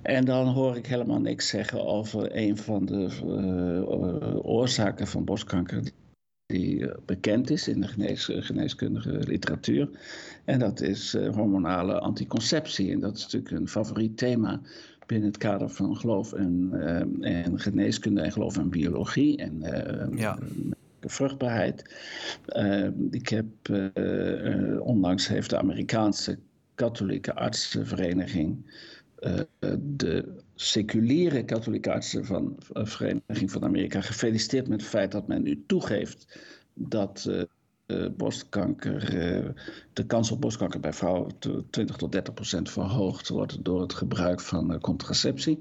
En 0.01 0.25
dan 0.25 0.47
hoor 0.47 0.77
ik 0.77 0.85
helemaal 0.85 1.19
niks 1.19 1.47
zeggen 1.47 1.85
over 1.85 2.35
een 2.35 2.57
van 2.57 2.85
de 2.85 3.09
uh, 3.25 4.45
oorzaken 4.45 5.07
van 5.07 5.25
borstkanker 5.25 5.83
die 6.45 6.91
bekend 7.05 7.49
is 7.49 7.67
in 7.67 7.81
de 7.81 7.87
genees, 7.87 8.29
geneeskundige 8.31 9.11
literatuur. 9.11 9.89
En 10.45 10.59
dat 10.59 10.81
is 10.81 11.13
hormonale 11.13 11.99
anticonceptie. 11.99 12.91
En 12.91 12.99
dat 12.99 13.17
is 13.17 13.23
natuurlijk 13.23 13.51
een 13.51 13.67
favoriet 13.67 14.17
thema 14.17 14.61
binnen 15.07 15.27
het 15.27 15.37
kader 15.37 15.69
van 15.69 15.97
geloof 15.97 16.33
en, 16.33 16.69
uh, 16.73 17.43
en 17.45 17.59
geneeskunde 17.59 18.21
en 18.21 18.31
geloof 18.31 18.57
en 18.57 18.69
biologie 18.69 19.37
en 19.37 19.55
uh, 19.61 20.17
ja. 20.19 20.39
vruchtbaarheid. 21.01 21.95
Uh, 22.47 22.87
ik 23.11 23.29
heb 23.29 23.45
onlangs 24.79 25.27
heeft 25.27 25.49
de 25.49 25.57
Amerikaanse 25.57 26.37
katholieke 26.75 27.33
artsenvereniging 27.35 28.71
de 29.79 30.41
seculiere 30.55 31.43
katholieke 31.43 31.91
artsenvereniging 31.91 33.51
van 33.51 33.63
Amerika 33.63 34.01
gefeliciteerd 34.01 34.67
met 34.67 34.81
het 34.81 34.89
feit 34.89 35.11
dat 35.11 35.27
men 35.27 35.43
nu 35.43 35.63
toegeeft 35.67 36.39
dat 36.73 37.29
uh, 37.87 38.07
borstkanker, 38.17 39.15
uh, 39.15 39.49
de 39.93 40.05
kans 40.05 40.31
op 40.31 40.41
borstkanker 40.41 40.79
bij 40.79 40.93
vrouwen 40.93 41.31
20 41.69 41.95
tot 41.95 42.11
30 42.11 42.33
procent 42.33 42.69
verhoogd 42.69 43.29
wordt 43.29 43.63
door 43.65 43.81
het 43.81 43.93
gebruik 43.93 44.41
van 44.41 44.71
uh, 44.71 44.79
contraceptie. 44.79 45.59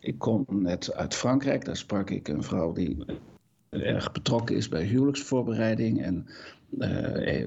Ik 0.00 0.18
kom 0.18 0.44
net 0.48 0.94
uit 0.94 1.14
Frankrijk, 1.14 1.64
daar 1.64 1.76
sprak 1.76 2.10
ik 2.10 2.28
een 2.28 2.42
vrouw 2.42 2.72
die 2.72 3.04
erg 3.70 4.12
betrokken 4.12 4.56
is 4.56 4.68
bij 4.68 4.84
huwelijksvoorbereiding 4.84 6.02
en 6.02 6.26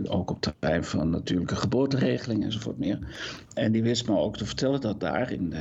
ook 0.07 0.29
op 0.29 0.41
terrein 0.41 0.83
van 0.83 1.09
natuurlijke 1.09 1.55
geboorteregeling 1.55 2.43
enzovoort 2.43 2.77
meer. 2.77 2.99
En 3.53 3.71
die 3.71 3.83
wist 3.83 4.07
me 4.07 4.17
ook 4.17 4.37
te 4.37 4.45
vertellen 4.45 4.81
dat 4.81 4.99
daar 4.99 5.31
in 5.31 5.53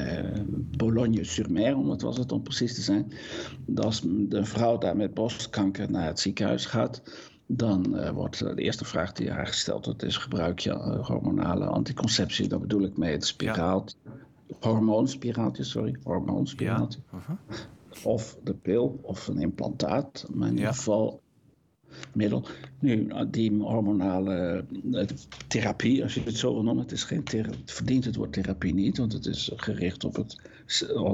Boulogne-sur-Mer, 0.77 1.77
om 1.77 1.99
was 1.99 2.19
het 2.19 2.33
om 2.33 2.43
precies 2.43 2.75
te 2.75 2.81
zijn, 2.81 3.13
dat 3.67 3.85
als 3.85 4.01
de 4.05 4.45
vrouw 4.45 4.79
daar 4.79 4.97
met 4.97 5.15
borstkanker 5.15 5.91
naar 5.91 6.07
het 6.07 6.21
ziekenhuis 6.21 6.67
gaat, 6.67 7.03
dan 7.47 7.99
uh, 7.99 8.11
wordt 8.11 8.39
de 8.39 8.63
eerste 8.63 8.85
vraag 8.85 9.13
die 9.13 9.31
haar 9.31 9.47
gesteld 9.47 9.85
wordt 9.85 10.03
is 10.03 10.17
gebruik 10.17 10.59
je 10.59 10.71
uh, 10.71 11.07
hormonale 11.07 11.67
anticonceptie. 11.67 12.49
Daar 12.49 12.61
bedoel 12.61 12.83
ik 12.83 12.97
mee 12.97 13.13
het 13.13 13.27
spiraal, 13.27 13.87
ja. 14.05 14.13
hormoonspiraaltje, 14.61 15.65
sorry, 15.65 15.97
hormoonspiraaltje. 16.03 17.01
Ja. 17.13 17.19
Uh 17.19 17.25
-huh. 17.27 17.37
Of 18.05 18.37
de 18.43 18.55
pil 18.55 18.99
of 19.03 19.29
een 19.29 19.39
implantaat, 19.39 20.27
maar 20.35 20.49
in 20.49 20.55
ja. 20.55 20.59
ieder 20.59 20.75
geval 20.75 21.23
middel. 22.13 22.47
Nu, 22.79 23.09
die 23.31 23.53
hormonale 23.53 24.65
therapie, 25.49 26.03
als 26.03 26.15
je 26.15 26.23
het 26.23 26.37
zo 26.37 26.53
wil 26.53 26.63
noemen, 26.63 26.83
het, 26.83 26.93
is 26.93 27.05
geen 27.05 27.23
het 27.25 27.73
verdient 27.73 28.05
het 28.05 28.17
woord 28.17 28.33
therapie 28.33 28.75
niet, 28.75 28.99
want 28.99 29.13
het 29.13 29.27
is 29.27 29.53
gericht 29.57 30.05
op 30.05 30.17
het 30.17 30.41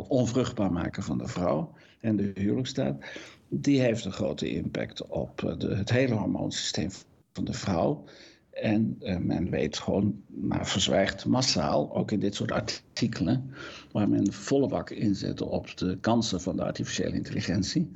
onvruchtbaar 0.08 0.72
maken 0.72 1.02
van 1.02 1.18
de 1.18 1.26
vrouw 1.26 1.72
en 2.00 2.16
de 2.16 2.30
huwelijksstaat 2.34 3.04
die 3.50 3.80
heeft 3.80 4.04
een 4.04 4.12
grote 4.12 4.50
impact 4.50 5.06
op 5.06 5.44
eh, 5.44 5.58
de, 5.58 5.74
het 5.74 5.90
hele 5.90 6.14
hormoonsysteem 6.14 6.90
van 7.32 7.44
de 7.44 7.52
vrouw. 7.52 8.04
En 8.50 8.96
uh, 9.00 9.16
men 9.16 9.50
weet 9.50 9.78
gewoon, 9.78 10.22
maar 10.26 10.66
verzwijgt 10.66 11.26
massaal, 11.26 11.94
ook 11.94 12.10
in 12.10 12.20
dit 12.20 12.34
soort 12.34 12.52
artikelen, 12.52 13.50
waar 13.92 14.08
men 14.08 14.32
volle 14.32 14.68
bak 14.68 14.90
inzet 14.90 15.40
op 15.40 15.76
de 15.76 15.98
kansen 16.00 16.40
van 16.40 16.56
de 16.56 16.64
artificiële 16.64 17.14
intelligentie. 17.14 17.90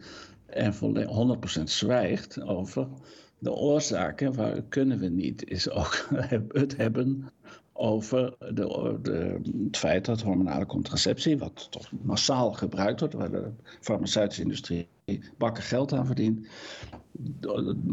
En 0.47 0.75
100% 1.61 1.63
zwijgt 1.63 2.43
over 2.43 2.89
de 3.39 3.53
oorzaken, 3.53 4.35
waar 4.35 4.63
kunnen 4.63 4.99
we 4.99 5.09
niet, 5.09 5.45
is 5.51 5.71
ook 5.71 6.09
het 6.49 6.77
hebben 6.77 7.29
over 7.73 8.35
de, 8.39 8.99
de, 9.03 9.41
het 9.65 9.77
feit 9.77 10.05
dat 10.05 10.21
hormonale 10.21 10.67
contraceptie, 10.67 11.39
wat 11.39 11.67
toch 11.71 11.91
massaal 12.03 12.53
gebruikt 12.53 13.01
wordt, 13.01 13.15
waar 13.15 13.31
de 13.31 13.51
farmaceutische 13.81 14.43
industrie 14.43 14.89
bakken 15.39 15.63
geld 15.63 15.93
aan 15.93 16.07
verdient, 16.07 16.47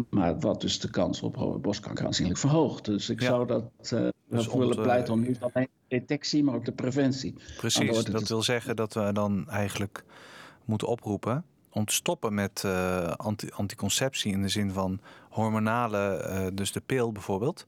maar 0.10 0.39
wat 0.39 0.62
dus 0.62 0.80
de 0.80 0.89
kans 0.89 1.22
op 1.22 1.58
borstkanker 1.62 2.06
aanzienlijk 2.06 2.39
verhoogt. 2.39 2.86
Dus 2.86 3.10
ik 3.10 3.20
ja. 3.20 3.27
zou 3.27 3.48
dat 3.48 3.63
uh, 3.94 4.08
dus 4.27 4.48
willen 4.53 4.75
te, 4.75 4.82
pleiten 4.82 5.13
om 5.13 5.22
niet 5.22 5.39
alleen 5.39 5.70
de 5.88 5.98
detectie, 5.98 6.44
maar 6.44 6.56
ook 6.56 6.65
de 6.65 6.72
preventie. 6.72 7.36
Precies, 7.58 8.03
dat 8.03 8.27
wil 8.27 8.44
zeggen 8.44 8.75
dat 8.75 8.94
we 8.94 9.10
dan 9.13 9.50
eigenlijk 9.50 10.03
moeten 10.65 10.88
oproepen 10.88 11.46
om 11.70 11.86
te 11.86 11.94
stoppen 11.94 12.34
met 12.34 12.63
uh, 12.65 13.12
anti 13.12 13.50
anticonceptie 13.50 14.32
in 14.32 14.41
de 14.41 14.50
zin 14.50 14.72
van 14.72 15.00
hormonale, 15.30 16.27
uh, 16.30 16.48
dus 16.53 16.72
de 16.72 16.82
pil 16.82 17.12
bijvoorbeeld 17.12 17.68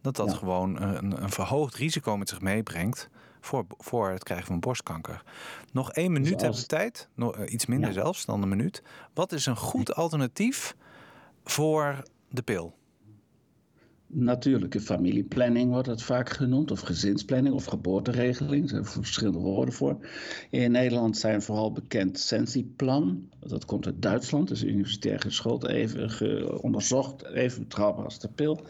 dat 0.00 0.16
dat 0.16 0.30
ja. 0.30 0.36
gewoon 0.36 0.82
een, 0.82 1.22
een, 1.22 1.30
verhoogd 1.30 1.74
risico 1.74 2.16
met 2.16 2.28
zich 2.28 2.40
meebrengt 2.40 3.08
voor, 3.42 3.64
voor 3.68 4.10
het 4.10 4.24
krijgen 4.24 4.46
van 4.46 4.60
borstkanker. 4.60 5.22
Nog 5.72 5.92
één 5.92 6.12
minuut 6.12 6.38
dus 6.38 6.48
als... 6.48 6.58
hebben 6.58 6.60
we 6.60 6.66
tijd, 6.66 7.08
nog, 7.14 7.38
uh, 7.38 7.52
iets 7.52 7.66
minder 7.66 7.88
ja. 7.88 7.94
zelfs 7.94 8.24
dan 8.24 8.42
een 8.42 8.48
minuut. 8.48 8.82
Wat 9.14 9.32
is 9.32 9.46
een 9.46 9.56
goed 9.56 9.94
alternatief 9.94 10.76
voor 11.44 12.02
de 12.28 12.42
pil? 12.42 12.74
natuurlijke 14.12 14.80
familieplanning 14.80 15.70
wordt 15.70 15.86
dat 15.86 16.02
vaak 16.02 16.30
genoemd, 16.30 16.70
of 16.70 16.80
gezinsplanning 16.80 17.54
of 17.54 17.64
geboorteregeling. 17.64 18.62
Er 18.62 18.68
zijn 18.68 18.84
verschillende 18.84 19.38
woorden 19.38 19.74
voor. 19.74 19.96
In 20.50 20.70
Nederland 20.70 21.18
zijn 21.18 21.42
vooral 21.42 21.72
bekend 21.72 22.18
Sensiplan. 22.18 23.28
Dat 23.40 23.64
komt 23.64 23.86
uit 23.86 24.02
Duitsland, 24.02 24.50
is 24.50 24.64
universitair 24.64 25.20
geschoold, 25.20 25.66
even 25.66 26.62
onderzocht, 26.62 27.24
even 27.24 27.62
betrouwbaar 27.62 28.04
als 28.04 28.18
de 28.18 28.28
pil. 28.28 28.60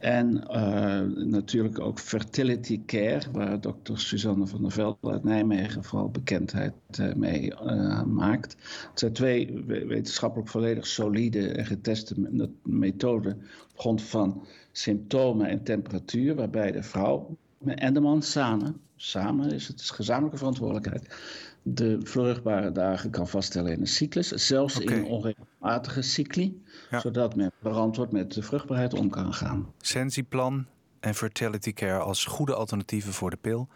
En 0.00 0.44
uh, 0.50 1.24
natuurlijk 1.26 1.80
ook 1.80 1.98
fertility 1.98 2.84
care, 2.86 3.30
waar 3.32 3.60
dokter 3.60 4.00
Suzanne 4.00 4.46
van 4.46 4.62
der 4.62 4.70
Velde 4.70 5.10
uit 5.10 5.24
Nijmegen 5.24 5.84
vooral 5.84 6.10
bekendheid 6.10 6.72
uh, 7.00 7.14
mee 7.14 7.52
uh, 7.52 8.02
maakt. 8.02 8.56
Het 8.90 8.98
zijn 8.98 9.12
twee 9.12 9.64
wetenschappelijk 9.66 10.48
volledig 10.50 10.86
solide 10.86 11.48
en 11.48 11.66
geteste 11.66 12.14
methoden 12.62 13.32
op 13.72 13.78
grond 13.78 14.02
van 14.02 14.46
symptomen 14.72 15.46
en 15.46 15.62
temperatuur, 15.62 16.34
waarbij 16.34 16.72
de 16.72 16.82
vrouw 16.82 17.36
en 17.64 17.94
de 17.94 18.00
man 18.00 18.22
samen, 18.22 18.80
samen 18.96 19.50
is 19.50 19.68
het 19.68 19.80
is 19.80 19.90
gezamenlijke 19.90 20.38
verantwoordelijkheid, 20.38 21.14
de 21.62 21.98
vruchtbare 22.02 22.72
dagen 22.72 23.10
kan 23.10 23.28
vaststellen 23.28 23.72
in 23.72 23.80
een 23.80 23.86
cyclus, 23.86 24.28
zelfs 24.28 24.80
okay. 24.80 24.96
in 24.96 25.34
onregelmatige 25.60 26.02
cycli, 26.02 26.62
zodat 26.90 27.36
men 27.36 27.52
verantwoord 27.62 28.12
met 28.12 28.32
de 28.32 28.42
vruchtbaarheid 28.42 28.94
om 28.94 29.10
kan 29.10 29.34
gaan. 29.34 29.72
Sensiplan 29.78 30.66
en 31.00 31.14
fertility 31.14 31.72
care 31.72 31.98
als 31.98 32.24
goede 32.24 32.54
alternatieven 32.54 33.12
voor 33.12 33.30
de 33.30 33.36
pil. 33.36 33.68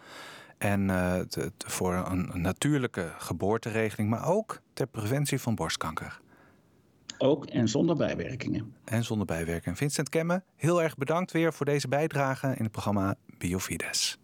En 0.59 0.89
uh, 0.89 1.19
te, 1.19 1.53
te, 1.57 1.71
voor 1.71 1.95
een, 1.95 2.35
een 2.35 2.41
natuurlijke 2.41 3.13
geboorteregeling, 3.19 4.11
maar 4.11 4.27
ook 4.27 4.61
ter 4.73 4.87
preventie 4.87 5.41
van 5.41 5.55
borstkanker. 5.55 6.21
Ook 7.19 7.47
en 7.47 7.69
zonder 7.69 7.97
bijwerkingen. 7.97 8.75
En 8.85 9.05
zonder 9.05 9.27
bijwerkingen. 9.27 9.77
Vincent 9.77 10.09
Kemme, 10.09 10.43
heel 10.57 10.83
erg 10.83 10.97
bedankt 10.97 11.33
weer 11.33 11.53
voor 11.53 11.67
deze 11.67 11.89
bijdrage 11.89 12.47
in 12.57 12.63
het 12.63 12.73
programma 12.73 13.15
Biofides. 13.39 14.19